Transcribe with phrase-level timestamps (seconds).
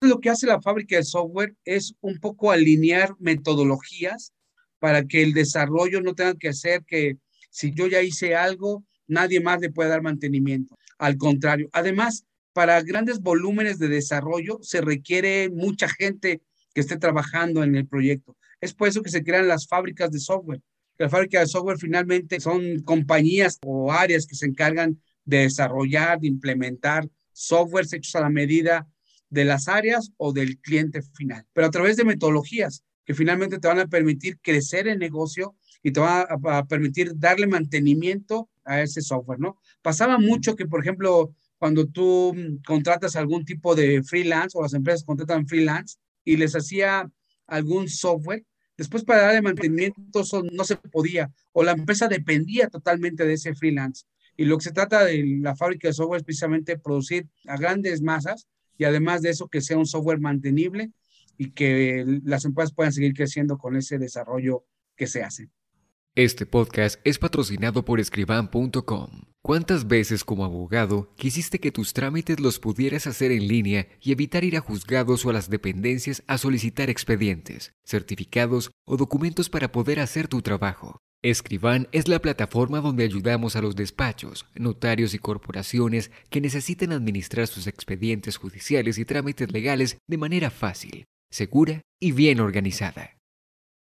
[0.00, 4.32] lo que hace la fábrica de software es un poco alinear metodologías
[4.78, 7.16] para que el desarrollo no tenga que hacer que
[7.50, 10.76] si yo ya hice algo, nadie más le pueda dar mantenimiento.
[10.98, 16.42] Al contrario, además, para grandes volúmenes de desarrollo se requiere mucha gente
[16.74, 18.36] que esté trabajando en el proyecto.
[18.60, 20.60] Es por eso que se crean las fábricas de software.
[20.98, 26.28] Las fábricas de software finalmente son compañías o áreas que se encargan de desarrollar, de
[26.28, 28.86] implementar softwares hechos a la medida
[29.30, 33.68] de las áreas o del cliente final, pero a través de metodologías que finalmente te
[33.68, 39.00] van a permitir crecer el negocio y te van a, permitir darle mantenimiento a ese
[39.00, 39.56] software, ¿no?
[39.80, 42.34] Pasaba mucho que, por ejemplo, cuando tú
[42.66, 47.08] contratas algún tipo de freelance o las empresas contratan freelance y les hacía
[47.46, 48.44] algún software,
[48.76, 53.54] después para darle mantenimiento eso no se podía o la empresa dependía totalmente de ese
[53.54, 54.04] freelance.
[54.36, 58.02] Y lo que se trata de la fábrica de software es precisamente producir a grandes
[58.02, 60.90] masas y además de eso que sea un software mantenible
[61.38, 64.64] y que las empresas puedan seguir creciendo con ese desarrollo
[64.96, 65.48] que se hace.
[66.14, 69.10] Este podcast es patrocinado por escriban.com.
[69.42, 74.42] ¿Cuántas veces como abogado quisiste que tus trámites los pudieras hacer en línea y evitar
[74.42, 80.00] ir a juzgados o a las dependencias a solicitar expedientes, certificados o documentos para poder
[80.00, 80.98] hacer tu trabajo?
[81.22, 87.46] Escriban es la plataforma donde ayudamos a los despachos, notarios y corporaciones que necesiten administrar
[87.46, 93.16] sus expedientes judiciales y trámites legales de manera fácil, segura y bien organizada.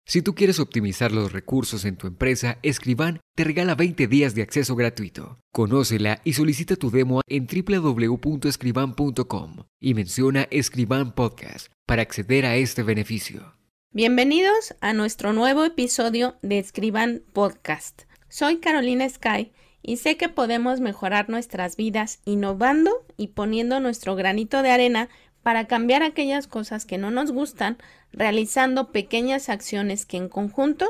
[0.05, 4.41] Si tú quieres optimizar los recursos en tu empresa, Escriban te regala 20 días de
[4.41, 5.39] acceso gratuito.
[5.53, 12.83] Conócela y solicita tu demo en www.escriban.com y menciona Escriban Podcast para acceder a este
[12.83, 13.60] beneficio.
[13.93, 18.03] Bienvenidos a nuestro nuevo episodio de Escriban Podcast.
[18.29, 19.51] Soy Carolina Sky
[19.83, 25.09] y sé que podemos mejorar nuestras vidas innovando y poniendo nuestro granito de arena
[25.43, 27.79] para cambiar aquellas cosas que no nos gustan,
[28.13, 30.87] realizando pequeñas acciones que en conjunto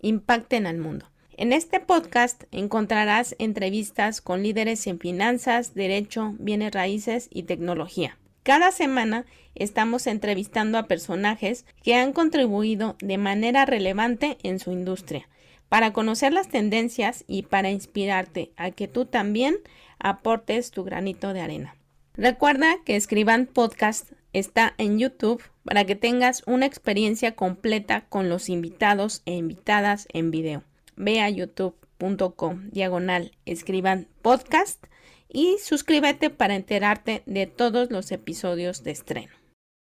[0.00, 1.10] impacten al mundo.
[1.36, 8.16] En este podcast encontrarás entrevistas con líderes en finanzas, derecho, bienes raíces y tecnología.
[8.44, 9.24] Cada semana
[9.54, 15.30] estamos entrevistando a personajes que han contribuido de manera relevante en su industria,
[15.70, 19.56] para conocer las tendencias y para inspirarte a que tú también
[19.98, 21.74] aportes tu granito de arena.
[22.18, 28.50] Recuerda que Escriban Podcast está en YouTube para que tengas una experiencia completa con los
[28.50, 30.64] invitados e invitadas en video.
[30.96, 34.84] Ve a youtube.com diagonal escriban podcast
[35.28, 39.32] y suscríbete para enterarte de todos los episodios de estreno.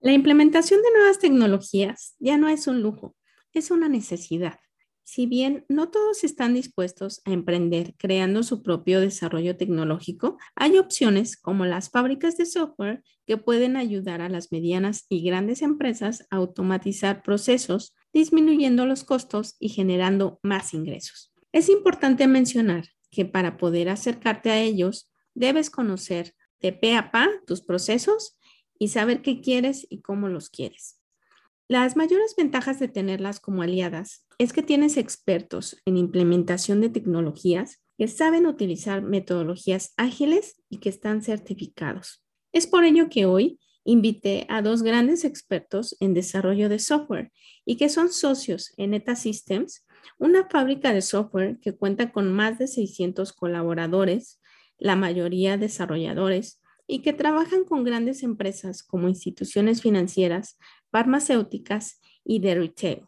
[0.00, 3.14] La implementación de nuevas tecnologías ya no es un lujo,
[3.52, 4.58] es una necesidad.
[5.04, 11.36] Si bien no todos están dispuestos a emprender creando su propio desarrollo tecnológico, hay opciones
[11.36, 16.36] como las fábricas de software que pueden ayudar a las medianas y grandes empresas a
[16.36, 21.32] automatizar procesos, disminuyendo los costos y generando más ingresos.
[21.52, 27.28] Es importante mencionar que para poder acercarte a ellos, Debes conocer de pe a pa
[27.46, 28.38] tus procesos
[28.78, 30.98] y saber qué quieres y cómo los quieres.
[31.68, 37.80] Las mayores ventajas de tenerlas como aliadas es que tienes expertos en implementación de tecnologías
[37.96, 42.24] que saben utilizar metodologías ágiles y que están certificados.
[42.52, 47.32] Es por ello que hoy invité a dos grandes expertos en desarrollo de software
[47.64, 49.86] y que son socios en Eta Systems,
[50.18, 54.41] una fábrica de software que cuenta con más de 600 colaboradores
[54.82, 60.58] la mayoría desarrolladores, y que trabajan con grandes empresas como instituciones financieras,
[60.90, 63.06] farmacéuticas y de retail.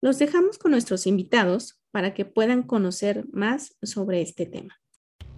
[0.00, 4.80] Los dejamos con nuestros invitados para que puedan conocer más sobre este tema.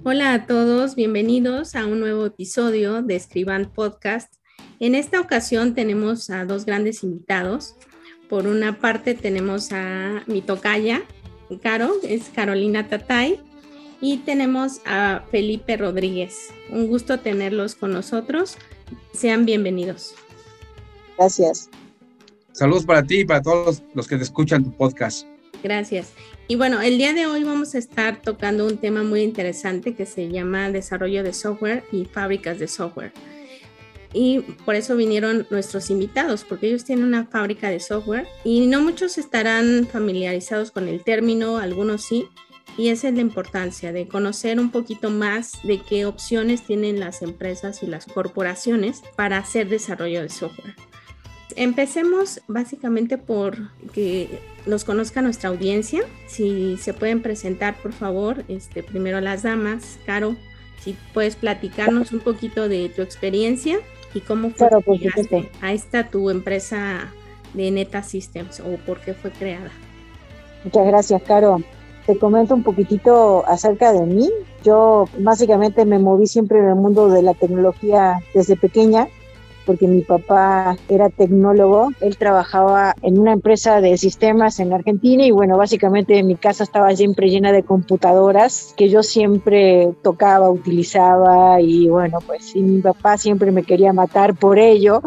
[0.04, 4.32] Hola a todos, bienvenidos a un nuevo episodio de Escriban Podcast.
[4.78, 7.74] En esta ocasión tenemos a dos grandes invitados.
[8.28, 11.02] Por una parte tenemos a mi tocaya,
[11.62, 13.40] Caro, es Carolina Tatay,
[14.04, 16.50] y tenemos a Felipe Rodríguez.
[16.68, 18.58] Un gusto tenerlos con nosotros.
[19.14, 20.14] Sean bienvenidos.
[21.16, 21.70] Gracias.
[22.52, 25.26] Saludos para ti y para todos los que te escuchan tu podcast.
[25.62, 26.12] Gracias.
[26.48, 30.04] Y bueno, el día de hoy vamos a estar tocando un tema muy interesante que
[30.04, 33.12] se llama desarrollo de software y fábricas de software.
[34.12, 38.82] Y por eso vinieron nuestros invitados, porque ellos tienen una fábrica de software y no
[38.82, 42.28] muchos estarán familiarizados con el término, algunos sí,
[42.76, 47.22] y esa es la importancia de conocer un poquito más de qué opciones tienen las
[47.22, 50.74] empresas y las corporaciones para hacer desarrollo de software.
[51.56, 53.56] Empecemos básicamente por
[53.92, 56.02] que los conozca nuestra audiencia.
[56.26, 59.98] Si se pueden presentar, por favor, este, primero las damas.
[60.04, 60.34] Caro,
[60.82, 63.78] si puedes platicarnos un poquito de tu experiencia
[64.14, 67.12] ¿Y cómo fue claro, que a esta tu empresa
[67.52, 69.70] de Neta Systems o por qué fue creada?
[70.62, 71.60] Muchas gracias, Caro.
[72.06, 74.30] Te comento un poquitito acerca de mí.
[74.62, 79.08] Yo básicamente me moví siempre en el mundo de la tecnología desde pequeña
[79.64, 85.30] porque mi papá era tecnólogo, él trabajaba en una empresa de sistemas en Argentina y
[85.30, 91.88] bueno, básicamente mi casa estaba siempre llena de computadoras que yo siempre tocaba, utilizaba y
[91.88, 95.02] bueno, pues y mi papá siempre me quería matar por ello,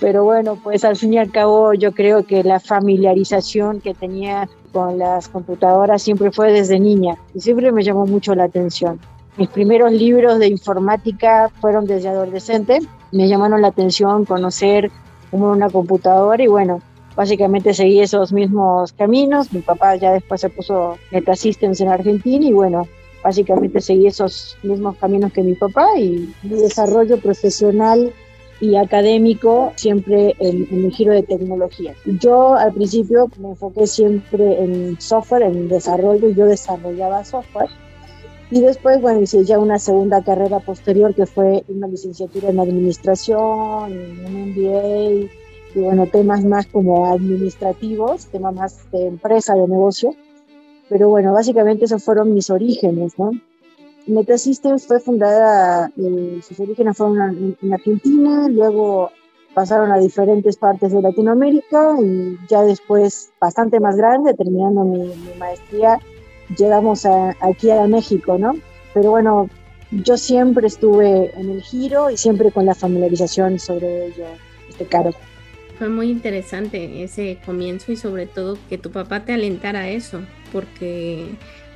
[0.00, 4.48] pero bueno, pues al fin y al cabo yo creo que la familiarización que tenía
[4.72, 9.00] con las computadoras siempre fue desde niña y siempre me llamó mucho la atención.
[9.36, 12.80] Mis primeros libros de informática fueron desde adolescente
[13.12, 14.90] me llamaron la atención conocer
[15.30, 16.80] cómo una computadora y bueno,
[17.16, 19.52] básicamente seguí esos mismos caminos.
[19.52, 22.86] Mi papá ya después se puso Metasystems en Argentina y bueno,
[23.22, 28.12] básicamente seguí esos mismos caminos que mi papá y mi desarrollo profesional
[28.60, 31.94] y académico siempre en, en, giro de tecnología.
[32.04, 37.68] Yo al principio me enfoqué siempre en software, en desarrollo, y yo desarrollaba software
[38.50, 43.92] y después, bueno, hice ya una segunda carrera posterior que fue una licenciatura en administración,
[43.92, 45.28] un MBA,
[45.74, 50.14] y bueno, temas más como administrativos, temas más de empresa, de negocio.
[50.88, 53.32] Pero bueno, básicamente esos fueron mis orígenes, ¿no?
[54.06, 59.10] Metasystems fue fundada, eh, sus orígenes fueron en, Argentina, luego
[59.52, 65.38] pasaron a diferentes partes de Latinoamérica y ya después, bastante más grande, terminando mi, mi
[65.38, 66.00] maestría
[66.56, 67.06] llegamos
[67.40, 68.56] aquí a México, ¿no?
[68.94, 69.48] Pero bueno,
[69.90, 74.26] yo siempre estuve en el giro y siempre con la familiarización sobre ello,
[74.68, 75.14] este caro.
[75.78, 80.20] Fue muy interesante ese comienzo y sobre todo que tu papá te alentara a eso,
[80.52, 81.26] porque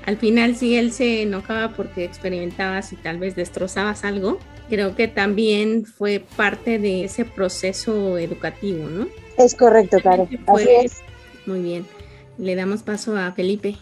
[0.04, 5.06] al final si él se enojaba porque experimentabas y tal vez destrozabas algo, creo que
[5.06, 9.06] también fue parte de ese proceso educativo, ¿no?
[9.38, 10.28] Es correcto, claro.
[10.48, 10.96] Así es.
[11.46, 11.86] Muy bien.
[12.38, 13.76] Le damos paso a Felipe.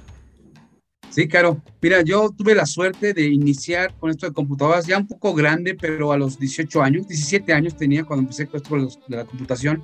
[1.11, 1.61] Sí, claro.
[1.83, 5.75] Mira, yo tuve la suerte de iniciar con esto de computadoras ya un poco grande,
[5.75, 9.83] pero a los 18 años, 17 años tenía cuando empecé con esto de la computación,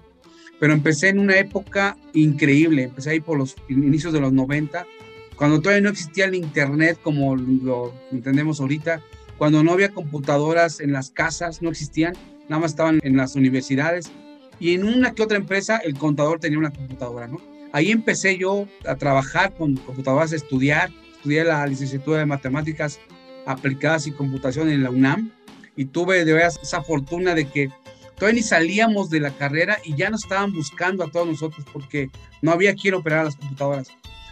[0.61, 4.87] pero empecé en una época increíble, empecé ahí por los inicios de los 90,
[5.34, 9.02] cuando todavía no existía el Internet como lo entendemos ahorita,
[9.37, 12.14] cuando no había computadoras en las casas, no existían,
[12.49, 14.12] nada más estaban en las universidades,
[14.61, 17.40] y en una que otra empresa el contador tenía una computadora, ¿no?
[17.73, 23.00] Ahí empecé yo a trabajar con computadoras, a estudiar, estudié la licenciatura de matemáticas
[23.46, 25.32] aplicadas y computación en la UNAM
[25.76, 27.70] y tuve de veras esa fortuna de que
[28.16, 32.10] todavía ni salíamos de la carrera y ya nos estaban buscando a todos nosotros porque
[32.42, 33.88] no había quien operar las computadoras.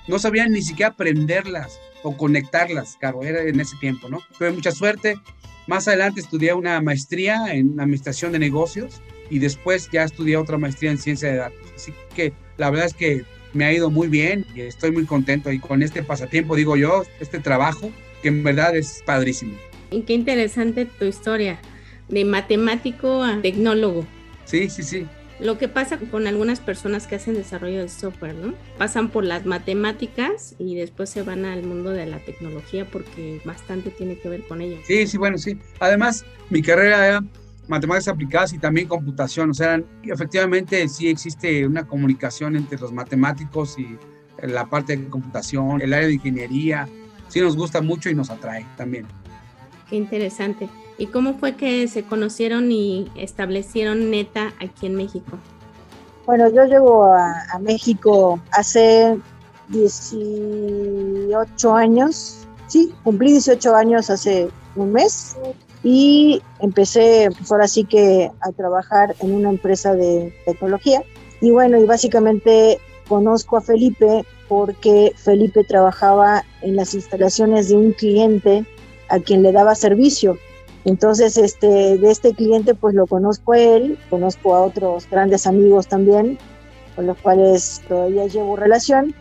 [0.08, 4.20] No sabían ni siquiera aprenderlas o conectarlas, claro, era en ese tiempo, ¿no?
[4.38, 5.16] Tuve mucha suerte.
[5.66, 9.00] Más adelante estudié una maestría en administración de negocios
[9.30, 11.72] y después ya estudié otra maestría en ciencia de datos.
[11.74, 13.24] Así que la verdad es que
[13.54, 17.04] me ha ido muy bien y estoy muy contento y con este pasatiempo, digo yo,
[17.20, 17.90] este trabajo
[18.22, 19.54] que en verdad es padrísimo.
[19.90, 21.58] Y qué interesante tu historia,
[22.08, 24.04] de matemático a tecnólogo.
[24.44, 25.06] Sí, sí, sí.
[25.40, 28.54] Lo que pasa con algunas personas que hacen desarrollo de software, ¿no?
[28.78, 33.90] Pasan por las matemáticas y después se van al mundo de la tecnología porque bastante
[33.90, 34.78] tiene que ver con ello.
[34.86, 35.58] Sí, sí, bueno, sí.
[35.80, 37.24] Además, mi carrera era
[37.68, 39.50] matemáticas aplicadas y también computación.
[39.50, 43.98] O sea, efectivamente sí existe una comunicación entre los matemáticos y
[44.42, 46.88] la parte de computación, el área de ingeniería.
[47.28, 49.06] Sí nos gusta mucho y nos atrae también.
[49.88, 50.68] Qué interesante.
[50.98, 55.38] ¿Y cómo fue que se conocieron y establecieron Neta aquí en México?
[56.26, 59.18] Bueno, yo llego a, a México hace
[59.68, 62.46] 18 años.
[62.66, 65.36] Sí, cumplí 18 años hace un mes
[65.84, 71.04] y empecé pues ahora sí que a trabajar en una empresa de tecnología.
[71.40, 77.92] Y bueno y básicamente conozco a Felipe porque Felipe trabajaba en las instalaciones de un
[77.92, 78.64] cliente
[79.10, 80.38] a quien le daba servicio.
[80.86, 85.86] Entonces este de este cliente pues lo conozco a él conozco a otros grandes amigos
[85.86, 86.38] también
[86.96, 89.14] con los cuales todavía llevo relación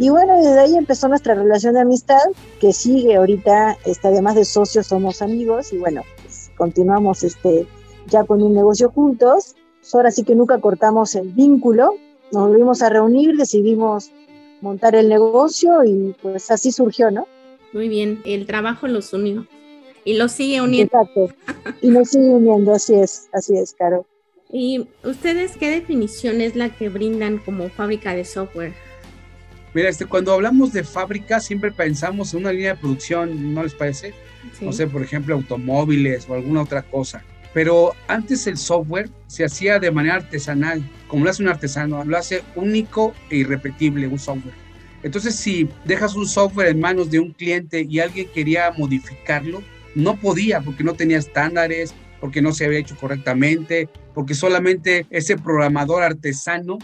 [0.00, 2.22] y bueno, desde ahí empezó nuestra relación de amistad,
[2.58, 7.66] que sigue ahorita, este, además de socios, somos amigos y bueno, pues, continuamos este,
[8.06, 9.56] ya con un negocio juntos.
[9.92, 11.96] Ahora sí que nunca cortamos el vínculo,
[12.32, 14.10] nos volvimos a reunir, decidimos
[14.62, 17.26] montar el negocio y pues así surgió, ¿no?
[17.74, 19.46] Muy bien, el trabajo los unió
[20.06, 20.98] y los sigue uniendo.
[20.98, 21.28] Exacto,
[21.82, 24.06] y nos sigue uniendo, así es, así es, Caro.
[24.50, 28.72] ¿Y ustedes qué definición es la que brindan como fábrica de software?
[29.72, 33.74] Mira, este, cuando hablamos de fábrica siempre pensamos en una línea de producción, ¿no les
[33.74, 34.14] parece?
[34.60, 37.22] No sé, por ejemplo, automóviles o alguna otra cosa.
[37.54, 42.16] Pero antes el software se hacía de manera artesanal, como lo hace un artesano, lo
[42.16, 44.54] hace único e irrepetible un software.
[45.02, 49.62] Entonces, si dejas un software en manos de un cliente y alguien quería modificarlo,
[49.94, 55.36] no podía porque no tenía estándares, porque no se había hecho correctamente, porque solamente ese
[55.36, 56.78] programador artesano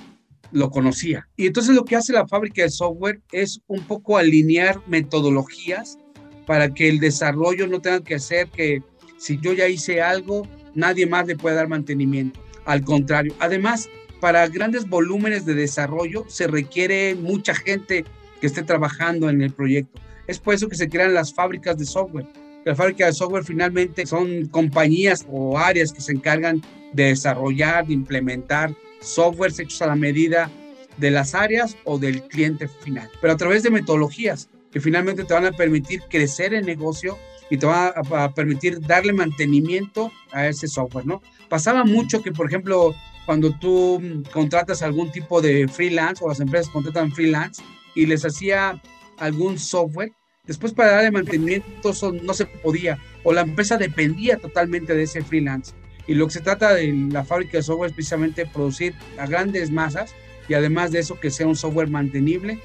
[0.53, 1.29] lo conocía.
[1.37, 5.99] Y entonces lo que hace la fábrica de software es un poco alinear metodologías
[6.47, 8.83] para que el desarrollo no tenga que hacer que
[9.19, 12.41] si yo ya hice algo, nadie más le puede dar mantenimiento.
[12.65, 13.89] Al contrario, además,
[14.21, 18.05] para grandes volúmenes de desarrollo se requiere mucha gente
[18.41, 20.01] que esté trabajando en el proyecto.
[20.27, 22.27] Es por eso que se crean las fábricas de software.
[22.65, 26.63] Las fábricas de software finalmente son compañías o áreas que se encargan
[26.93, 28.75] de desarrollar, de implementar
[29.07, 30.51] softwares hechos a la medida
[30.97, 35.35] de las áreas o del cliente final, pero a través de metodologías que finalmente te
[35.35, 37.19] van a permitir crecer el negocio
[37.51, 41.23] y te van a, permitir darle mantenimiento a ese software, ¿no?
[41.49, 42.95] Pasaba mucho que, por ejemplo,
[43.25, 47.63] cuando tú contratas algún tipo de freelance o las empresas contratan freelance
[47.95, 48.81] y les hacía
[49.19, 50.13] algún software,
[50.45, 55.23] después para darle mantenimiento eso no se podía o la empresa dependía totalmente de ese
[55.23, 55.73] freelance.
[56.07, 59.71] Y lo que se trata de la fábrica de software es precisamente producir a grandes
[59.71, 60.15] masas
[60.49, 62.59] y además de eso que sea un software mantenible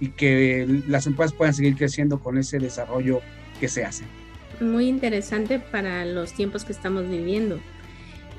[0.00, 3.20] y que las empresas puedan seguir creciendo con ese desarrollo
[3.60, 4.04] que se hace.
[4.60, 7.60] Muy interesante para los tiempos que estamos viviendo.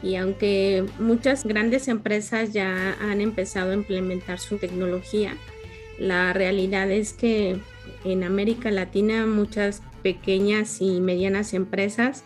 [0.02, 5.36] Y aunque muchas grandes empresas ya han empezado a implementar su tecnología,
[5.98, 7.60] la realidad es que
[8.06, 12.24] en América Latina muchas pequeñas y medianas empresas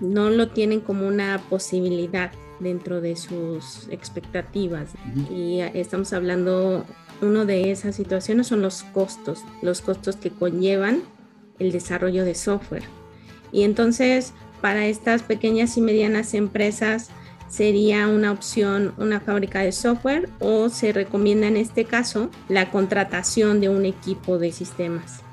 [0.00, 4.90] no lo tienen como una posibilidad dentro de sus expectativas.
[5.30, 6.84] Y estamos hablando,
[7.20, 11.02] uno de esas situaciones son los costos, los costos que conllevan
[11.58, 12.84] el desarrollo de software.
[13.52, 17.10] Y entonces, para estas pequeñas y medianas empresas,
[17.48, 23.60] sería una opción una fábrica de software o se recomienda en este caso la contratación
[23.60, 25.25] de un equipo de sistemas.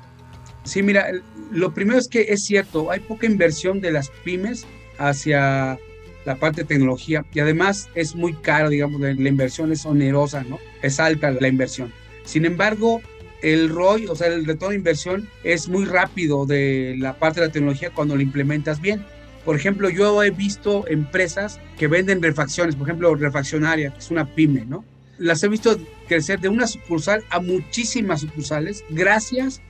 [0.64, 1.08] Sí, mira,
[1.50, 4.66] lo primero es que es cierto, hay poca inversión de las pymes
[4.98, 5.78] hacia
[6.24, 10.58] la parte de tecnología y además es muy caro, digamos, la, inversión es onerosa, ¿no?
[10.82, 11.92] Es alta la inversión.
[12.24, 13.02] Sin embargo,
[13.42, 17.48] el ROI, o sea, el retorno de inversión es muy rápido de la parte de
[17.48, 19.04] la tecnología cuando lo implementas bien.
[19.44, 24.34] Por ejemplo, yo he visto empresas que venden refacciones, por ejemplo, refaccionaria, que es una
[24.34, 24.82] pyme, ¿no?
[25.18, 25.78] Las he visto
[26.08, 29.60] crecer de una sucursal a muchísimas sucursales gracias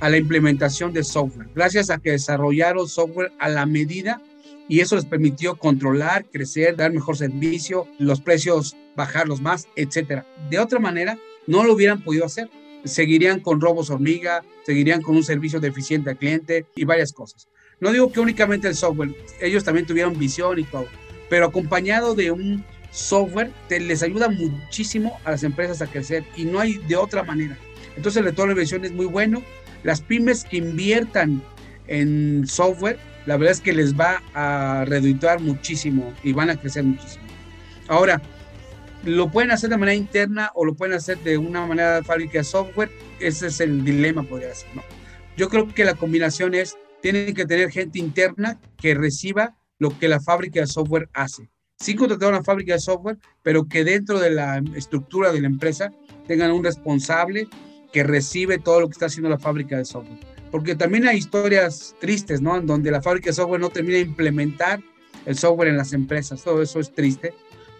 [0.00, 4.20] a la implementación de software, gracias a que desarrollaron software a la medida
[4.68, 10.26] y eso les permitió controlar, crecer, dar mejor servicio, los precios bajarlos más, etcétera.
[10.50, 12.48] De otra manera, no lo hubieran podido hacer.
[12.84, 17.48] Seguirían con robos hormiga, seguirían con un servicio deficiente al cliente y varias cosas.
[17.80, 20.86] No digo que únicamente el software, ellos también tuvieron visión y todo,
[21.28, 26.44] pero acompañado de un software te, les ayuda muchísimo a las empresas a crecer y
[26.44, 27.58] no hay de otra manera.
[27.96, 29.42] Entonces el retorno de inversión es muy bueno
[29.84, 31.42] las pymes que inviertan
[31.86, 36.84] en software, la verdad es que les va a redituar muchísimo y van a crecer
[36.84, 37.24] muchísimo.
[37.88, 38.20] Ahora,
[39.04, 42.38] lo pueden hacer de manera interna o lo pueden hacer de una manera de fábrica
[42.38, 42.90] de software.
[43.20, 44.68] Ese es el dilema, podría ser.
[44.74, 44.82] ¿no?
[45.36, 50.08] Yo creo que la combinación es, tienen que tener gente interna que reciba lo que
[50.08, 51.50] la fábrica de software hace.
[51.78, 55.92] Sí contratar una fábrica de software, pero que dentro de la estructura de la empresa
[56.26, 57.48] tengan un responsable
[57.94, 60.18] que recibe todo lo que está haciendo la fábrica de software.
[60.50, 62.56] Porque también hay historias tristes, ¿no?
[62.56, 64.82] En donde la fábrica de software no termina de implementar
[65.26, 66.42] el software en las empresas.
[66.42, 67.32] Todo eso es triste.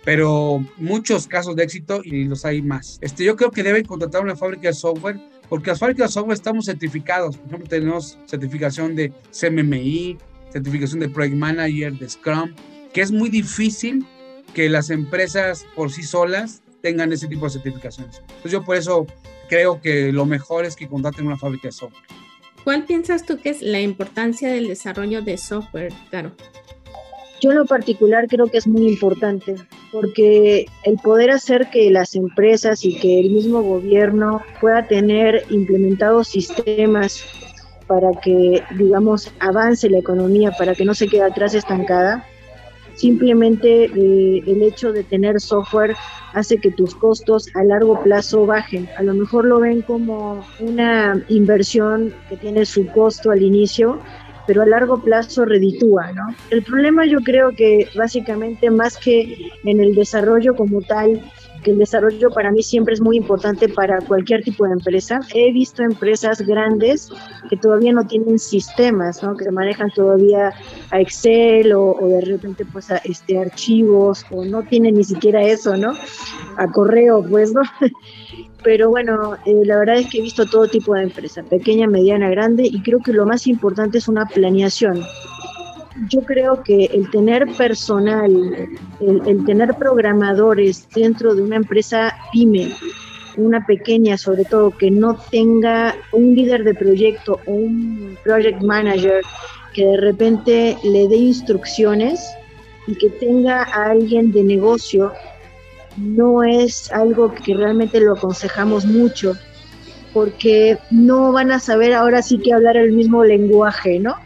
[0.04, 2.98] Pero muchos casos de éxito y los hay más.
[3.00, 5.18] Este, yo creo que deben contratar una fábrica de software
[5.48, 7.36] porque las fábricas de software estamos certificados.
[7.36, 10.16] Por ejemplo, tenemos certificación de CMMI,
[10.52, 12.54] certificación de Project Manager, de Scrum,
[12.92, 14.06] que es muy difícil
[14.54, 18.20] que las empresas por sí solas tengan ese tipo de certificaciones.
[18.20, 19.06] Entonces yo por eso
[19.48, 22.04] creo que lo mejor es que contraten una fábrica de software.
[22.64, 26.32] ¿Cuál piensas tú que es la importancia del desarrollo de software, Caro?
[27.40, 29.56] Yo en lo particular creo que es muy importante
[29.92, 36.28] porque el poder hacer que las empresas y que el mismo gobierno pueda tener implementados
[36.28, 37.22] sistemas
[37.86, 42.26] para que, digamos, avance la economía, para que no se quede atrás estancada,
[42.94, 45.96] simplemente eh, el hecho de tener software
[46.32, 48.88] hace que tus costos a largo plazo bajen.
[48.98, 54.00] A lo mejor lo ven como una inversión que tiene su costo al inicio,
[54.46, 56.34] pero a largo plazo reditúa, ¿no?
[56.50, 61.22] El problema yo creo que básicamente más que en el desarrollo como tal,
[61.64, 65.20] que el desarrollo para mí siempre es muy importante para cualquier tipo de empresa.
[65.34, 67.10] He visto empresas grandes
[67.48, 69.36] que todavía no tienen sistemas, ¿no?
[69.36, 70.52] que manejan todavía
[70.90, 75.76] a Excel o, de repente pues a este, archivos o no tienen ni siquiera eso,
[75.76, 75.94] ¿no?
[76.56, 77.62] A correo, pues, ¿no?
[78.62, 82.30] Pero bueno, eh, la verdad es que he visto todo tipo de empresas, pequeña, mediana,
[82.30, 85.04] grande, y creo que lo más importante es una planeación
[86.08, 88.68] yo creo que el tener personal,
[89.00, 92.74] el, tener programadores dentro de una empresa pyme,
[93.36, 99.22] una pequeña sobre todo, que no tenga un líder de proyecto o un project manager
[99.72, 102.24] que de repente le dé instrucciones
[102.86, 105.12] y que tenga a alguien de negocio,
[105.96, 109.36] no es algo que realmente lo aconsejamos mucho,
[110.12, 114.16] porque no van a saber ahora sí que hablar el mismo lenguaje, ¿no?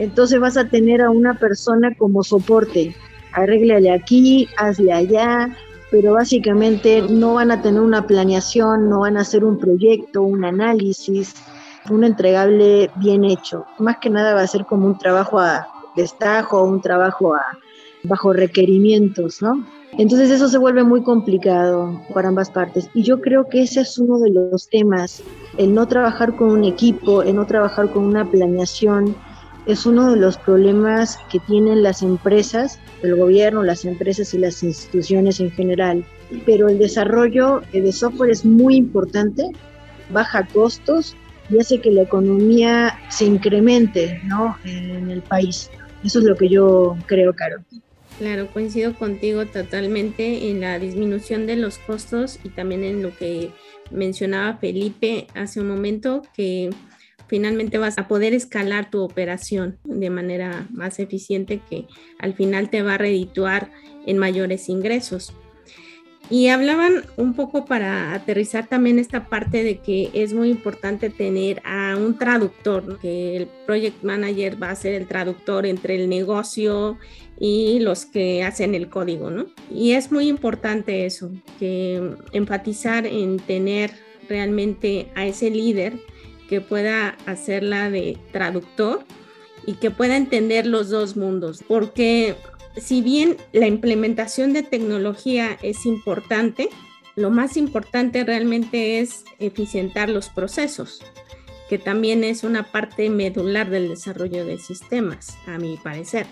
[0.00, 2.96] Entonces vas a tener a una persona como soporte.
[3.32, 5.54] Arréglale aquí, hazle allá,
[5.90, 10.42] pero básicamente no van a tener una planeación, no van a hacer un proyecto, un
[10.42, 11.34] análisis,
[11.90, 13.66] un entregable bien hecho.
[13.78, 17.44] Más que nada va a ser como un trabajo a destajo, un trabajo a,
[18.02, 19.66] bajo requerimientos, ¿no?
[19.98, 22.88] Entonces eso se vuelve muy complicado para ambas partes.
[22.94, 25.22] Y yo creo que ese es uno de los temas,
[25.58, 29.14] el no trabajar con un equipo, el no trabajar con una planeación,
[29.70, 34.62] es uno de los problemas que tienen las empresas, el gobierno, las empresas y las
[34.62, 36.04] instituciones en general.
[36.46, 39.50] Pero el desarrollo de software es muy importante,
[40.10, 41.16] baja costos
[41.48, 44.56] y hace que la economía se incremente ¿no?
[44.64, 45.70] en el país.
[46.04, 47.56] Eso es lo que yo creo, Caro.
[48.18, 53.50] Claro, coincido contigo totalmente en la disminución de los costos y también en lo que
[53.90, 56.70] mencionaba Felipe hace un momento, que
[57.30, 61.86] finalmente vas a poder escalar tu operación de manera más eficiente que
[62.18, 63.70] al final te va a redituar
[64.04, 65.32] en mayores ingresos.
[66.28, 71.62] Y hablaban un poco para aterrizar también esta parte de que es muy importante tener
[71.64, 76.98] a un traductor, que el project manager va a ser el traductor entre el negocio
[77.38, 79.46] y los que hacen el código, ¿no?
[79.72, 83.92] Y es muy importante eso, que enfatizar en tener
[84.28, 85.94] realmente a ese líder
[86.50, 89.04] que pueda hacerla de traductor
[89.66, 92.34] y que pueda entender los dos mundos, porque
[92.76, 96.68] si bien la implementación de tecnología es importante,
[97.14, 101.00] lo más importante realmente es eficientar los procesos,
[101.68, 106.26] que también es una parte medular del desarrollo de sistemas, a mi parecer,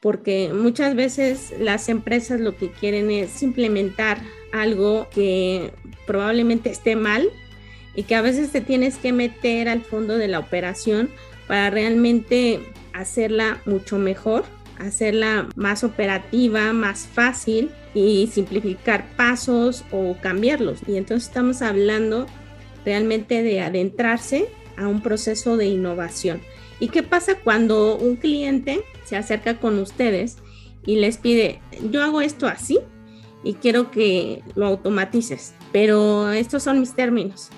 [0.00, 5.74] porque muchas veces las empresas lo que quieren es implementar algo que
[6.06, 7.28] probablemente esté mal
[7.98, 11.10] y que a veces te tienes que meter al fondo de la operación
[11.48, 12.60] para realmente
[12.92, 14.44] hacerla mucho mejor,
[14.78, 20.78] hacerla más operativa, más fácil y simplificar pasos o cambiarlos.
[20.86, 22.28] Y entonces estamos hablando
[22.84, 26.40] realmente de adentrarse a un proceso de innovación.
[26.78, 30.36] ¿Y qué pasa cuando un cliente se acerca con ustedes
[30.86, 32.78] y les pide, yo hago esto así
[33.42, 37.50] y quiero que lo automatices, pero estos son mis términos?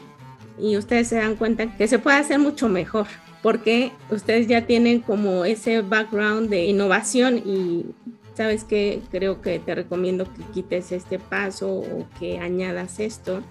[0.60, 3.06] Y ustedes se dan cuenta que se puede hacer mucho mejor
[3.42, 7.86] porque ustedes ya tienen como ese background de innovación y
[8.34, 13.42] sabes que creo que te recomiendo que quites este paso o que añadas esto.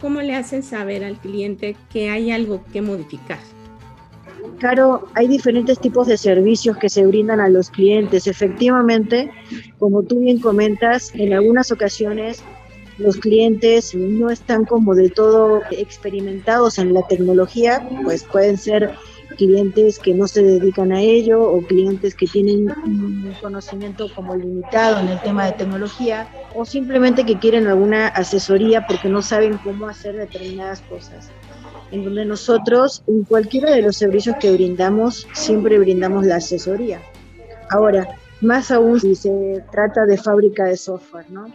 [0.00, 3.40] ¿Cómo le hacen saber al cliente que hay algo que modificar?
[4.58, 8.28] Claro, hay diferentes tipos de servicios que se brindan a los clientes.
[8.28, 9.30] Efectivamente,
[9.78, 12.42] como tú bien comentas, en algunas ocasiones
[12.98, 18.94] los clientes no están como de todo experimentados en la tecnología, pues pueden ser
[19.36, 25.00] clientes que no se dedican a ello o clientes que tienen un conocimiento como limitado
[25.00, 29.86] en el tema de tecnología o simplemente que quieren alguna asesoría porque no saben cómo
[29.86, 31.30] hacer determinadas cosas.
[31.90, 37.00] En donde nosotros, en cualquiera de los servicios que brindamos, siempre brindamos la asesoría.
[37.70, 38.08] Ahora,
[38.40, 41.46] más aún si se trata de fábrica de software, ¿no?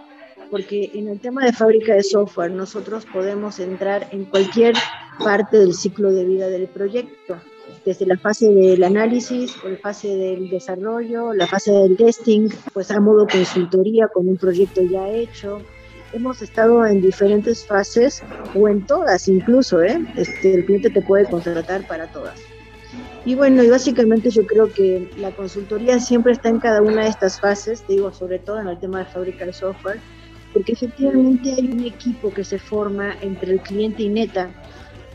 [0.54, 4.76] Porque en el tema de fábrica de software nosotros podemos entrar en cualquier
[5.18, 7.38] parte del ciclo de vida del proyecto,
[7.84, 12.92] desde la fase del análisis, o la fase del desarrollo, la fase del testing, pues
[12.92, 15.60] a modo consultoría con un proyecto ya hecho.
[16.14, 18.22] Hemos estado en diferentes fases
[18.54, 20.06] o en todas incluso, ¿eh?
[20.18, 22.40] este, el cliente te puede contratar para todas.
[23.26, 27.10] Y bueno, y básicamente yo creo que la consultoría siempre está en cada una de
[27.10, 30.00] estas fases, digo, sobre todo en el tema de fábrica de software,
[30.54, 34.50] porque efectivamente hay un equipo que se forma entre el cliente y Neta,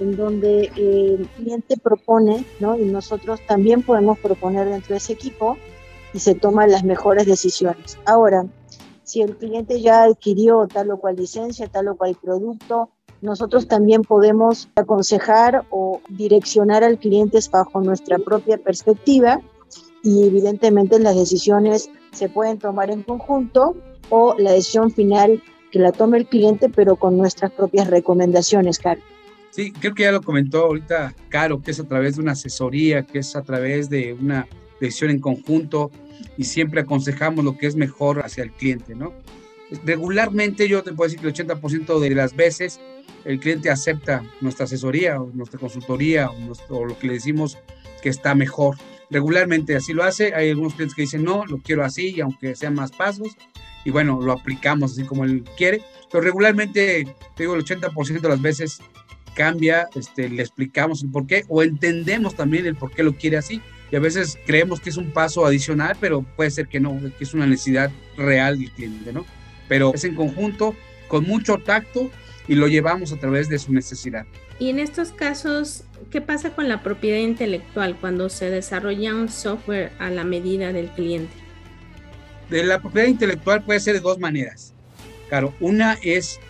[0.01, 2.77] en donde el cliente propone, ¿no?
[2.77, 5.57] Y nosotros también podemos proponer dentro de ese equipo
[6.12, 7.98] y se toman las mejores decisiones.
[8.05, 8.46] Ahora,
[9.05, 14.03] si el cliente ya adquirió tal o cual licencia, tal o cual producto, nosotros también
[14.03, 19.40] podemos aconsejar o direccionar al cliente bajo nuestra propia perspectiva
[20.03, 23.77] y evidentemente las decisiones se pueden tomar en conjunto
[24.10, 29.00] o la decisión final que la tome el cliente, pero con nuestras propias recomendaciones, Caro.
[29.50, 33.02] Sí, creo que ya lo comentó ahorita Caro, que es a través de una asesoría,
[33.02, 34.46] que es a través de una
[34.80, 35.90] decisión en conjunto
[36.36, 39.12] y siempre aconsejamos lo que es mejor hacia el cliente, ¿no?
[39.84, 42.80] Regularmente yo te puedo decir que el 80% de las veces
[43.24, 46.30] el cliente acepta nuestra asesoría o nuestra consultoría
[46.70, 47.58] o, lo que le decimos
[48.02, 48.76] que está mejor.
[49.10, 50.34] Regularmente así lo hace.
[50.34, 53.36] Hay algunos clientes que dicen, no, lo quiero así, y aunque sean más pasos.
[53.84, 55.82] Y bueno, lo aplicamos así como él quiere.
[56.10, 58.80] Pero regularmente, te digo, el 80% de las veces
[59.34, 63.36] cambia, este, le explicamos el por qué o entendemos también el por qué lo quiere
[63.36, 63.62] así.
[63.90, 67.24] Y a veces creemos que es un paso adicional, pero puede ser que no, que
[67.24, 69.24] es una necesidad real del cliente, ¿no?
[69.68, 70.74] Pero es en conjunto,
[71.06, 72.10] con mucho tacto
[72.48, 74.26] y lo llevamos a través de su necesidad.
[74.58, 79.92] Y en estos casos, ¿qué pasa con la propiedad intelectual cuando se desarrolla un software
[79.98, 81.34] a la medida del cliente?
[82.50, 84.74] De la propiedad intelectual puede ser de dos maneras.
[85.28, 86.40] Claro, una es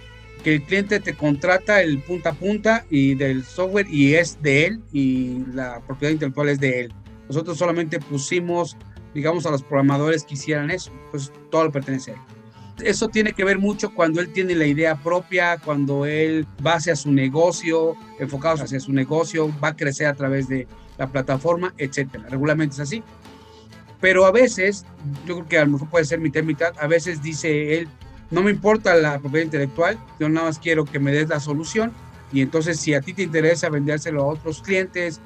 [0.44, 4.66] que el cliente te contrata el punta a punta y del software y es de
[4.66, 6.92] él y la propiedad intelectual es de él.
[7.26, 8.76] Nosotros solamente pusimos,
[9.14, 12.38] digamos, a los programadores que hicieran eso, pues todo lo pertenece a él
[12.84, 16.96] eso tiene que ver mucho cuando él tiene la idea propia, cuando él va hacia
[16.96, 22.26] su negocio, enfocado hacia su negocio, va a crecer a través de la plataforma, etcétera.
[22.28, 23.02] Regularmente es así.
[24.00, 24.84] Pero a veces,
[25.26, 27.88] yo creo que a lo mejor puede ser mitad mitad, a veces dice él,
[28.30, 31.92] no me importa la propiedad intelectual, yo nada más quiero que me des la solución
[32.32, 35.20] y entonces si a ti te interesa vendérselo a otros clientes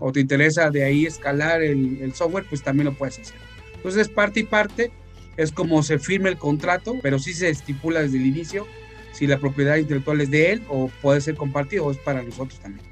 [0.00, 3.36] o te interesa de ahí escalar el, el software, pues también lo puedes hacer.
[3.76, 4.92] Entonces parte y parte,
[5.38, 8.66] es como se firma el contrato, pero sí se estipula desde el inicio
[9.12, 12.58] si la propiedad intelectual es de él o puede ser compartido o es para nosotros
[12.60, 12.86] también.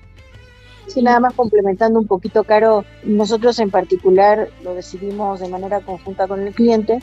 [0.87, 6.28] Sí, nada más complementando un poquito, Caro, nosotros en particular lo decidimos de manera conjunta
[6.28, 7.00] con el cliente.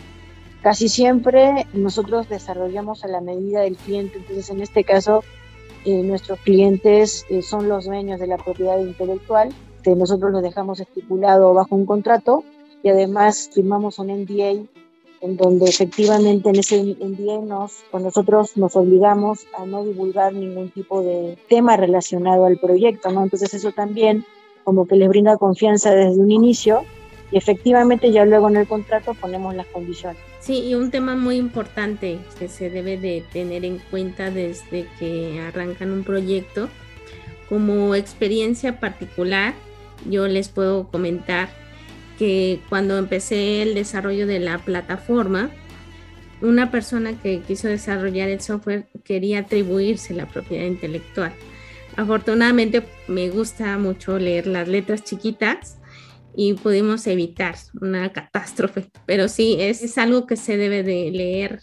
[0.62, 5.26] Casi siempre nosotros desarrollamos a la medida del cliente, entonces en este caso
[5.84, 9.50] eh, nuestros clientes eh, son los dueños de la propiedad intelectual,
[9.84, 12.46] que nosotros lo dejamos estipulado bajo un contrato
[12.82, 14.64] y además firmamos un NDA
[15.24, 20.70] en donde efectivamente en ese día nos, pues nosotros nos obligamos a no divulgar ningún
[20.70, 23.24] tipo de tema relacionado al proyecto, ¿no?
[23.24, 24.26] Entonces eso también
[24.66, 26.84] como que les brinda confianza desde un inicio
[27.32, 30.22] y efectivamente ya luego en el contrato ponemos las condiciones.
[30.42, 35.40] Sí, y un tema muy importante que se debe de tener en cuenta desde que
[35.40, 36.68] arrancan un proyecto,
[37.48, 39.54] como experiencia particular,
[40.10, 41.63] yo les puedo comentar
[42.18, 45.50] que cuando empecé el desarrollo de la plataforma,
[46.42, 51.34] una persona que quiso desarrollar el software quería atribuirse la propiedad intelectual.
[51.96, 55.78] Afortunadamente me gusta mucho leer las letras chiquitas
[56.36, 61.62] y pudimos evitar una catástrofe, pero sí, es, es algo que se debe de leer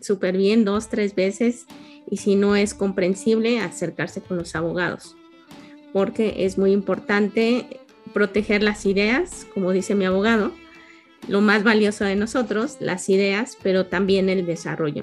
[0.00, 1.66] súper bien dos, tres veces
[2.10, 5.16] y si no es comprensible, acercarse con los abogados,
[5.92, 7.80] porque es muy importante
[8.14, 10.52] proteger las ideas, como dice mi abogado,
[11.28, 15.02] lo más valioso de nosotros, las ideas, pero también el desarrollo.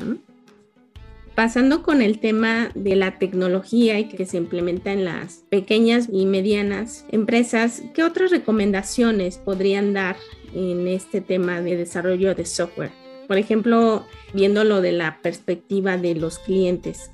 [1.36, 6.26] Pasando con el tema de la tecnología y que se implementa en las pequeñas y
[6.26, 10.18] medianas empresas, ¿qué otras recomendaciones podrían dar
[10.54, 12.92] en este tema de desarrollo de software?
[13.28, 17.12] Por ejemplo, viéndolo de la perspectiva de los clientes,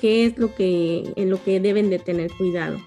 [0.00, 2.80] ¿qué es lo que, en lo que deben de tener cuidado?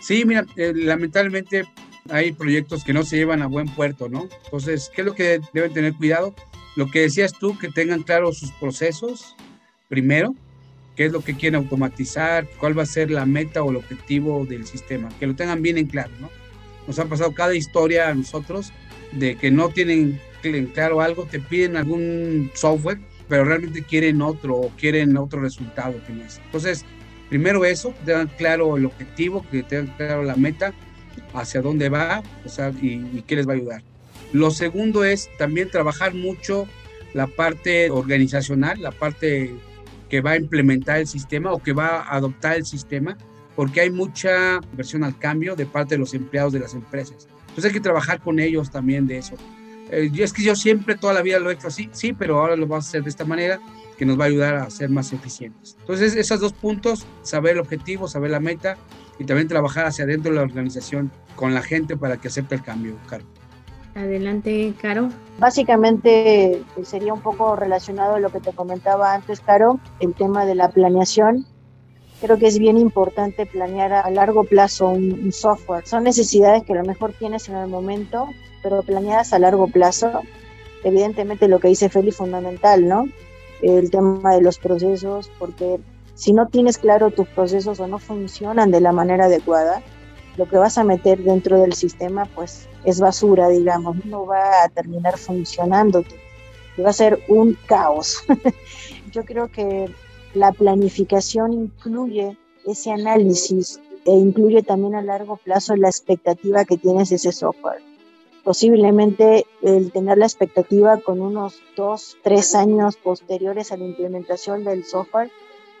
[0.00, 1.64] Sí, mira, eh, lamentablemente
[2.10, 4.28] hay proyectos que no se llevan a buen puerto, ¿no?
[4.44, 6.34] Entonces, ¿qué es lo que deben tener cuidado?
[6.76, 9.36] Lo que decías tú, que tengan claros sus procesos,
[9.88, 10.34] primero,
[10.96, 14.44] qué es lo que quieren automatizar, cuál va a ser la meta o el objetivo
[14.46, 16.30] del sistema, que lo tengan bien en claro, ¿no?
[16.86, 18.72] Nos ha pasado cada historia a nosotros
[19.12, 24.56] de que no tienen en claro algo, te piden algún software, pero realmente quieren otro
[24.56, 25.94] o quieren otro resultado.
[26.44, 26.84] Entonces,
[27.28, 30.74] primero eso, tengan claro el objetivo, que tengan claro la meta,
[31.34, 33.82] hacia dónde va o sea, y, qué les va a ayudar.
[34.32, 36.66] Lo segundo es también trabajar mucho
[37.14, 39.54] la parte organizacional, la parte
[40.08, 43.16] que va a implementar el sistema o que va a adoptar el sistema,
[43.54, 47.28] porque hay mucha versión al cambio de parte de los empleados de las empresas.
[47.40, 49.36] Entonces hay que trabajar con ellos también de eso.
[49.90, 52.56] Eh, es que yo siempre toda la vida lo he hecho así, sí, pero ahora
[52.56, 53.60] lo vamos a hacer de esta manera
[53.98, 55.76] que nos va a ayudar a ser más eficientes.
[55.80, 58.76] Entonces, esos dos puntos, saber el objetivo, saber la meta
[59.22, 62.62] y también trabajar hacia adentro de la organización con la gente para que acepte el
[62.62, 63.24] cambio, Caro.
[63.94, 65.10] Adelante, Caro.
[65.38, 70.44] Básicamente eh, sería un poco relacionado a lo que te comentaba antes, Caro, el tema
[70.44, 71.46] de la planeación.
[72.20, 75.86] Creo que es bien importante planear a largo plazo un, software.
[75.86, 78.26] Son necesidades que a lo mejor tienes en el momento,
[78.62, 80.22] pero planeadas a largo plazo.
[80.82, 83.06] Evidentemente lo que dice Feli es fundamental, ¿no?
[83.60, 85.78] El tema de los procesos, porque
[86.14, 89.82] si no tienes claro tus procesos o no funcionan de la manera adecuada,
[90.36, 94.68] lo que vas a meter dentro del sistema pues es basura, digamos, no va a
[94.68, 96.04] terminar funcionando,
[96.82, 98.22] va a ser un caos.
[99.12, 99.90] Yo creo que
[100.34, 107.10] la planificación incluye ese análisis e incluye también a largo plazo la expectativa que tienes
[107.10, 107.82] de ese software.
[108.42, 114.84] Posiblemente el tener la expectativa con unos dos, tres años posteriores a la implementación del
[114.84, 115.30] software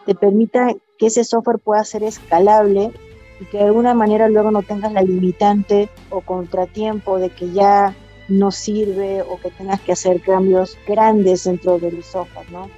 [0.06, 2.92] te permita que ese software pueda ser escalable
[3.40, 7.94] y que de alguna manera luego no tengas la limitante o contratiempo de que ya
[8.28, 12.68] no sirve o que tengas que hacer cambios grandes dentro del software, ¿no?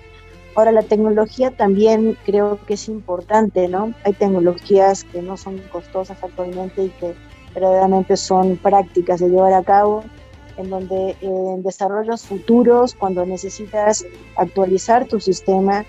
[0.57, 3.93] Ahora, la tecnología también creo que es importante, ¿no?
[4.05, 7.13] Hay tecnologías que no son costosas actualmente y que
[7.55, 10.05] verdaderamente son prácticas de llevar a cabo,
[10.57, 14.07] en donde eh, en desarrollos futuros, cuando necesitas
[14.37, 15.85] actualizar tu sistema,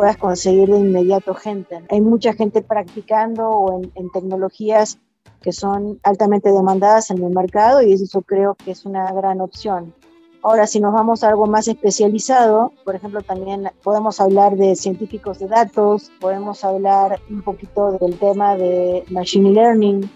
[0.00, 1.78] puedas conseguir de inmediato gente.
[1.90, 4.98] Hay mucha gente practicando o en, tecnologías
[5.42, 9.92] que son altamente demandadas en el mercado y eso creo que es una gran opción.
[10.42, 15.38] Ahora, si nos vamos a algo más especializado, por ejemplo, también podemos hablar de científicos
[15.38, 20.10] de datos, podemos hablar un poquito del tema de machine learning,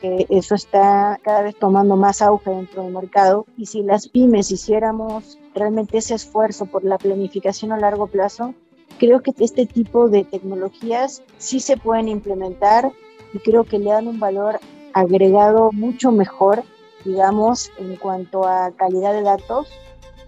[0.00, 3.44] que eso está cada vez tomando más auge dentro del mercado.
[3.58, 8.54] Y si las pymes hiciéramos realmente ese esfuerzo por la planificación a largo plazo,
[8.98, 12.92] Creo que este tipo de tecnologías sí se pueden implementar
[13.32, 14.58] y creo que le dan un valor
[14.94, 16.62] agregado mucho mejor,
[17.04, 19.68] digamos, en cuanto a calidad de datos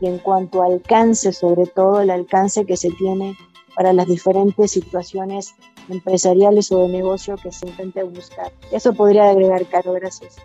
[0.01, 3.37] y en cuanto a alcance, sobre todo el alcance que se tiene
[3.75, 5.55] para las diferentes situaciones
[5.89, 8.53] empresariales o de negocio que se intente buscar.
[8.71, 10.37] Eso podría agregar, Caro, gracias.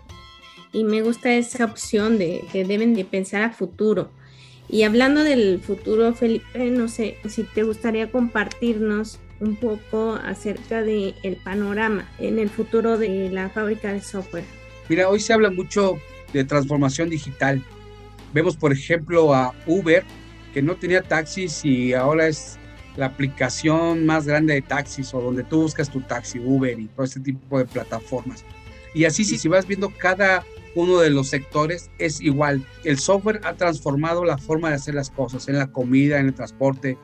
[0.72, 4.08] Y me gusta esa opción de que deben de pensar a futuro
[4.68, 11.14] y hablando del futuro, Felipe, no sé si te gustaría compartirnos un poco acerca del
[11.22, 14.44] el panorama en el futuro de la fábrica de software.
[14.88, 15.98] Mira, hoy se habla mucho
[16.32, 17.62] de transformación digital.
[18.32, 20.04] Vemos, por ejemplo, a Uber,
[20.52, 22.58] que no tenía taxis y ahora es
[22.96, 27.04] la aplicación más grande de taxis o donde tú buscas tu taxi, Uber y todo
[27.04, 28.44] este tipo de plataformas.
[28.94, 32.66] Y así, si, si vas viendo cada uno de los sectores es igual.
[32.84, 36.34] El software ha transformado la forma de hacer las cosas, en la comida, en el
[36.34, 36.98] transporte.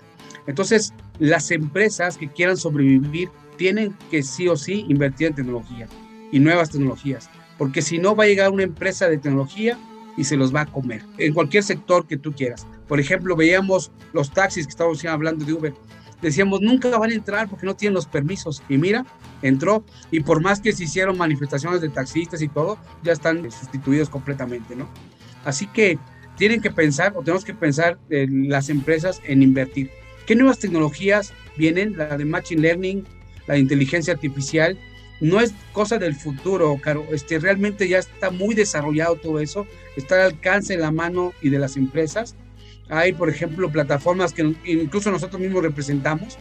[0.46, 5.86] Entonces, las empresas que quieran sobrevivir tienen que sí o sí invertir en tecnología
[6.32, 7.28] y nuevas tecnologías,
[7.58, 9.78] porque si no va a llegar una empresa de tecnología
[10.16, 12.66] y se los va a comer, en cualquier sector que tú quieras.
[12.88, 15.74] Por ejemplo, veíamos los taxis que estábamos hablando de Uber
[16.22, 18.62] decíamos, nunca van a entrar porque no tienen los permisos.
[18.68, 19.04] Y mira,
[19.42, 19.84] entró.
[20.10, 24.76] Y por más que se hicieron manifestaciones de taxistas y todo, ya están sustituidos completamente,
[24.76, 24.88] ¿no?
[25.44, 25.98] Así que
[26.36, 29.90] tienen que pensar, o tenemos que pensar en las empresas en invertir.
[30.26, 31.96] ¿Qué nuevas tecnologías vienen?
[31.96, 33.04] La de Machine Learning,
[33.46, 34.78] la de inteligencia artificial.
[35.20, 37.04] No es cosa del futuro, Caro.
[37.10, 39.66] Este, realmente ya está muy desarrollado todo eso.
[39.96, 42.36] Está al alcance de la mano y de las empresas
[42.90, 46.38] hay, por ejemplo, plataformas que incluso nosotros mismos representamos,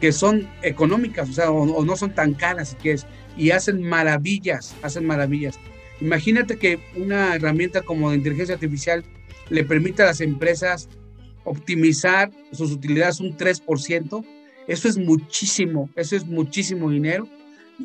[0.00, 3.06] que son económicas, o sea, o, no son tan caras, si es
[3.36, 5.58] y hacen maravillas, hacen maravillas.
[6.00, 9.04] Imagínate que una herramienta como de inteligencia artificial
[9.50, 10.88] le permite a las empresas
[11.44, 14.24] optimizar sus utilidades un 3%.
[14.66, 17.28] Eso es muchísimo, eso es muchísimo dinero.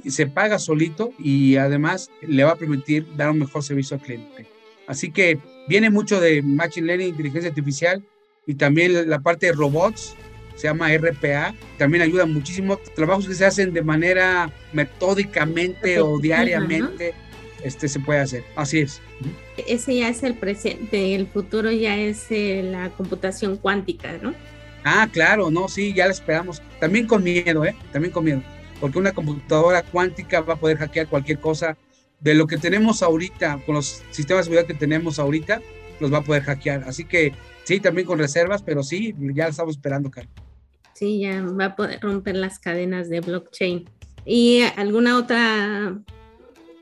[0.06, 4.47] Se paga solito y además le va a permitir dar un mejor servicio al cliente.
[4.88, 8.04] Así que viene mucho de Machine Learning, inteligencia artificial
[8.45, 10.15] y también la parte de robots,
[10.56, 12.78] se llama RPA, también ayuda muchísimo.
[12.95, 17.13] Trabajos que se hacen de manera metódicamente o diariamente,
[17.63, 18.43] este se puede hacer.
[18.56, 19.02] Así es.
[19.67, 24.34] Ese ya es el presente, el futuro ya es eh, la computación cuántica, ¿no?
[24.84, 26.62] Ah, claro, no, sí, ya la esperamos.
[26.80, 27.76] También con miedo, ¿eh?
[27.91, 28.43] También con miedo.
[28.82, 31.78] Porque una computadora cuántica va a poder hackear cualquier cosa
[32.23, 35.62] de lo que tenemos ahorita, con los sistemas de seguridad que tenemos ahorita,
[35.99, 36.86] los va a poder hackear.
[36.88, 37.33] Así que
[37.65, 40.33] sí, también con reservas, pero sí, ya estamos esperando, Carlos.
[40.93, 43.89] Sí, ya va a poder romper las cadenas de blockchain.
[44.25, 45.97] ¿Y alguna otra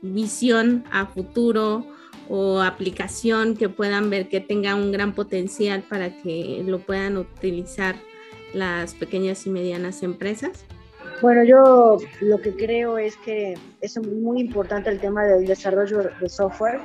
[0.00, 1.86] visión a futuro
[2.28, 7.96] o aplicación que puedan ver que tenga un gran potencial para que lo puedan utilizar
[8.54, 10.64] las pequeñas y medianas empresas?
[11.20, 16.28] Bueno, yo lo que creo es que es muy importante el tema del desarrollo de
[16.28, 16.80] software.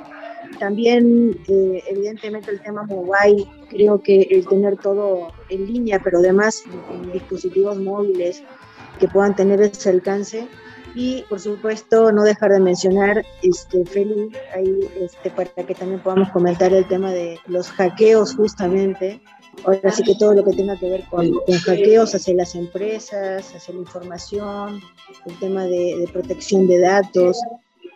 [0.58, 6.62] También, eh, evidentemente, el tema mobile, creo que el tener todo en línea, pero además
[7.12, 8.42] dispositivos móviles
[9.00, 10.48] que puedan tener ese alcance,
[10.94, 16.30] y por supuesto no dejar de mencionar este Feli ahí este para que también podamos
[16.30, 19.20] comentar el tema de los hackeos justamente
[19.64, 21.30] ahora sí que todo lo que tenga que ver con,
[21.64, 24.80] hackeos hacia las empresas hacia la información
[25.26, 27.38] el tema de, de protección de datos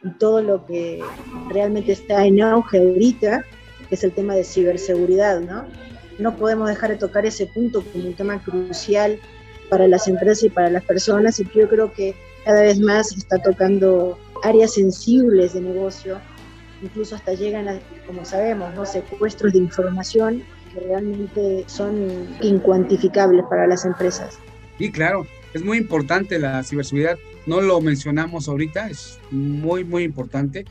[0.05, 1.01] y todo lo que
[1.49, 3.45] realmente está en auge ahorita
[3.89, 5.67] que es el tema de ciberseguridad no
[6.19, 9.19] no podemos dejar de tocar ese punto como un tema crucial
[9.69, 13.39] para las empresas y para las personas y yo creo que cada vez más está
[13.39, 16.21] tocando áreas sensibles de negocio,
[16.83, 18.85] incluso hasta llegan a, como sabemos, ¿no?
[18.85, 20.43] secuestros de información
[20.75, 24.39] realmente son incuantificables para las empresas.
[24.79, 27.19] Y claro, es muy importante la ciberseguridad.
[27.47, 30.65] No lo mencionamos ahorita, es muy, muy importante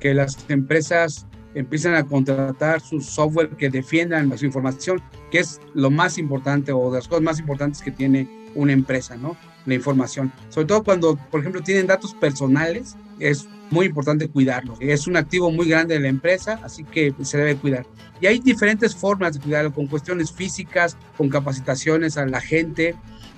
[0.00, 5.90] que las empresas empiecen a contratar su software que defiendan su información, que es lo
[5.90, 9.36] más importante o de las cosas más importantes que tiene una empresa, ¿no?
[9.68, 10.32] la información.
[10.48, 14.78] Sobre todo cuando, por ejemplo, tienen datos personales, es muy importante cuidarlos.
[14.80, 17.86] Es un activo muy grande de la empresa, así que se debe cuidar.
[18.20, 22.94] Y hay diferentes formas de cuidarlo, con cuestiones físicas, con capacitaciones a la gente,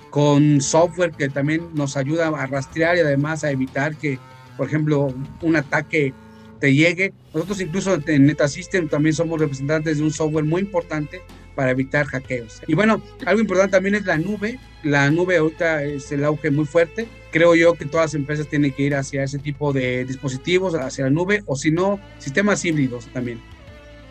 [0.09, 4.19] con software que también nos ayuda a rastrear y además a evitar que,
[4.57, 6.13] por ejemplo, un ataque
[6.59, 7.13] te llegue.
[7.33, 11.21] Nosotros incluso en NetaSystem también somos representantes de un software muy importante
[11.55, 12.61] para evitar hackeos.
[12.67, 14.59] Y bueno, algo importante también es la nube.
[14.83, 17.07] La nube ahorita es el auge muy fuerte.
[17.31, 21.05] Creo yo que todas las empresas tienen que ir hacia ese tipo de dispositivos, hacia
[21.05, 23.39] la nube, o si no, sistemas híbridos también.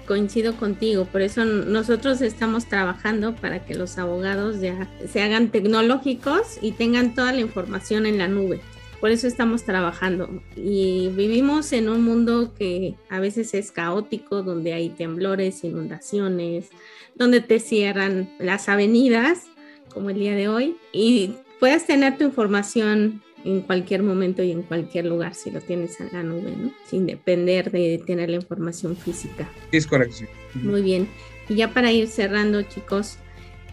[0.06, 6.58] Coincido contigo, por eso nosotros estamos trabajando para que los abogados ya se hagan tecnológicos
[6.60, 8.60] y tengan toda la información en la nube.
[9.00, 14.72] Por eso estamos trabajando y vivimos en un mundo que a veces es caótico, donde
[14.72, 16.68] hay temblores, inundaciones,
[17.14, 19.44] donde te cierran las avenidas,
[19.92, 24.62] como el día de hoy, y puedes tener tu información en cualquier momento y en
[24.62, 26.72] cualquier lugar si lo tienes en la nube, ¿no?
[26.86, 29.48] Sin depender de tener la información física.
[29.70, 30.24] Es correcto.
[30.54, 31.08] Muy bien.
[31.48, 33.18] Y ya para ir cerrando, chicos,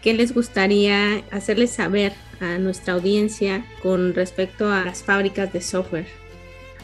[0.02, 6.06] ¿qué les gustaría hacerles saber a nuestra audiencia con respecto a las fábricas de software?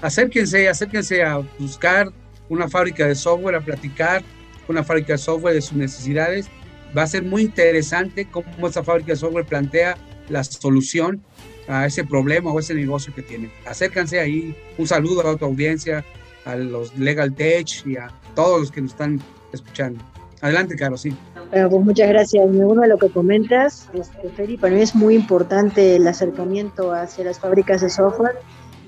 [0.02, 2.12] Acérquense, acérquense a buscar
[2.48, 4.22] una fábrica de software, a platicar
[4.66, 6.48] con una fábrica de software de sus necesidades.
[6.96, 9.96] Va a ser muy interesante cómo esa fábrica de software plantea
[10.28, 11.22] la solución
[11.68, 13.50] a ese problema o ese negocio que tienen.
[13.66, 14.54] Acérquense ahí.
[14.78, 16.04] Un saludo a tu audiencia,
[16.44, 19.20] a los Legal Tech y a todos los que nos están
[19.52, 20.04] escuchando.
[20.40, 21.16] Adelante, Caro, sí.
[21.50, 22.44] Pues muchas gracias.
[22.46, 24.58] Uno a lo que comentas, este.
[24.58, 28.36] Para mí es muy importante el acercamiento hacia las fábricas de software,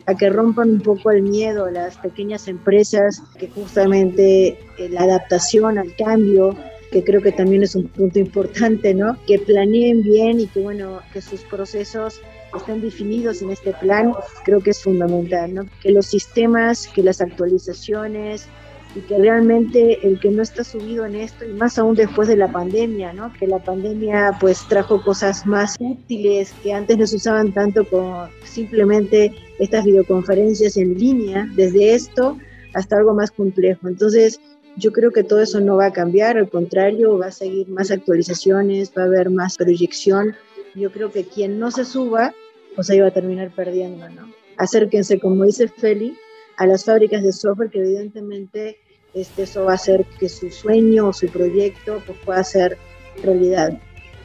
[0.07, 5.03] a que rompan un poco el miedo a las pequeñas empresas, que justamente eh, la
[5.03, 6.57] adaptación al cambio,
[6.97, 9.19] que creo que también es un punto importante, ¿no?
[9.27, 12.23] Que planeen bien y que, bueno, que sus procesos
[12.57, 14.15] estén definidos en este plan,
[14.47, 15.67] creo que es fundamental, ¿no?
[15.83, 18.49] Que los sistemas, que las actualizaciones,
[18.95, 22.37] y que realmente el que no está subido en esto, y más aún después de
[22.39, 23.31] la pandemia, ¿no?
[23.35, 28.27] que la pandemia pues trajo cosas más útiles que antes no se usaban tanto como
[28.45, 32.39] simplemente estas videoconferencias en línea, desde esto
[32.73, 33.87] hasta algo más complejo.
[33.87, 34.41] Entonces,
[34.77, 37.91] yo creo que todo eso no va a cambiar, al contrario, va a seguir más
[37.91, 40.37] actualizaciones, va a haber más proyección.
[40.75, 42.35] Yo creo que quien no se suba,
[42.75, 44.31] pues ahí va a terminar perdiendo, ¿no?
[44.59, 46.17] Acérquense, como dice Feli,
[46.59, 48.79] a las fábricas de software que evidentemente
[49.15, 52.77] este, eso va a hacer que su sueño o su proyecto pues, pueda ser
[53.23, 53.79] realidad.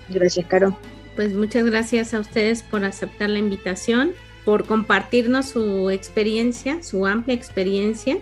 [0.10, 0.78] Gracias, Caro.
[1.16, 4.12] Pues muchas gracias a ustedes por aceptar la invitación,
[4.44, 8.18] por compartirnos su experiencia, su amplia experiencia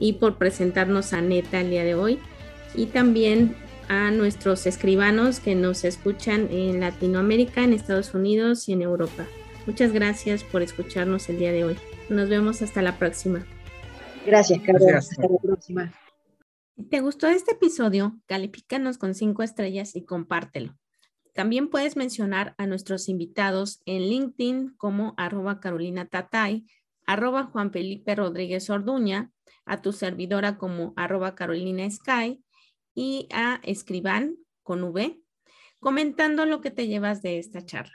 [0.00, 2.18] y por presentarnos a Neta el día de hoy.
[2.74, 3.54] Y también
[3.88, 9.26] a nuestros escribanos que nos escuchan en Latinoamérica, en Estados Unidos y en Europa.
[9.66, 11.76] Muchas gracias por escucharnos el día de hoy.
[12.08, 13.46] Nos vemos hasta la próxima.
[14.26, 14.90] Gracias, Carlos.
[14.92, 15.92] Hasta la próxima.
[16.76, 20.76] Si te gustó este episodio, califícanos con cinco estrellas y compártelo.
[21.34, 26.64] También puedes mencionar a nuestros invitados en LinkedIn como arroba Carolina Tatay,
[27.06, 29.30] arroba Juan Felipe Rodríguez Orduña,
[29.64, 32.42] a tu servidora como arroba Carolina Sky
[32.94, 35.20] y a Escriban con V,
[35.78, 37.94] comentando lo que te llevas de esta charla.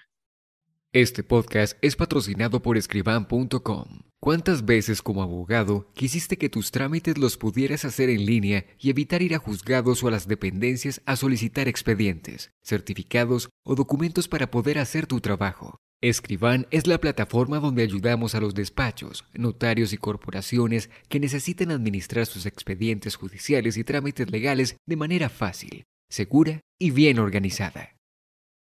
[0.93, 4.03] Este podcast es patrocinado por escriban.com.
[4.21, 9.21] ¿Cuántas veces como abogado quisiste que tus trámites los pudieras hacer en línea y evitar
[9.21, 14.80] ir a juzgados o a las dependencias a solicitar expedientes, certificados o documentos para poder
[14.80, 15.82] hacer tu trabajo?
[16.08, 22.28] Escriban es la plataforma donde ayudamos a los despachos, notarios y corporaciones que necesiten administrar
[22.28, 27.95] sus expedientes judiciales y trámites legales de manera fácil, segura y bien organizada.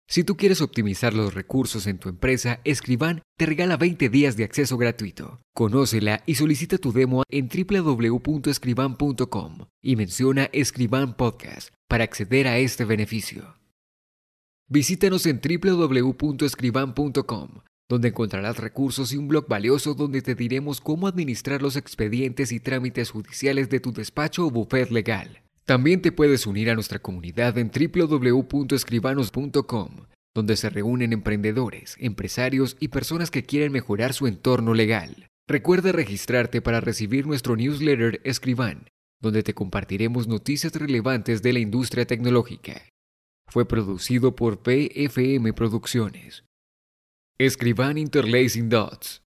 [0.07, 4.45] Si tú quieres optimizar los recursos en tu empresa, Escriban te regala 20 días de
[4.45, 5.41] acceso gratuito.
[5.53, 12.85] Conócela y solicita tu demo en www.escriban.com y menciona Escriban Podcast para acceder a este
[12.85, 13.61] beneficio.
[14.73, 17.49] Visítanos en www.escriban.com,
[17.87, 22.59] donde encontrarás recursos y un blog valioso donde te diremos cómo administrar los expedientes y
[22.59, 25.43] trámites judiciales de tu despacho o bufet legal.
[25.65, 29.89] También te puedes unir a nuestra comunidad en www.escribanos.com,
[30.33, 35.27] donde se reúnen emprendedores, empresarios y personas que quieren mejorar su entorno legal.
[35.47, 38.89] Recuerda registrarte para recibir nuestro newsletter Escriban,
[39.21, 42.81] donde te compartiremos noticias relevantes de la industria tecnológica.
[43.53, 46.43] Fue producido por PFM Producciones.
[47.37, 49.22] Escriban Interlacing Dots.